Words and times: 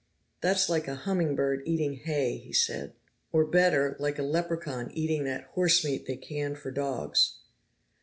"That's 0.41 0.67
like 0.67 0.87
a 0.87 0.95
humming 0.95 1.35
bird 1.35 1.61
eating 1.63 1.93
hay!" 1.97 2.37
he 2.39 2.53
said. 2.53 2.93
"Or 3.31 3.45
better, 3.45 3.95
like 3.99 4.17
a 4.17 4.23
leprechaun 4.23 4.89
eating 4.95 5.25
that 5.25 5.43
horse 5.53 5.85
meat 5.85 6.07
they 6.07 6.17
can 6.17 6.55
for 6.55 6.71
dogs." 6.71 7.35